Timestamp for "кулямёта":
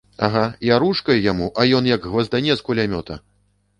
2.71-3.21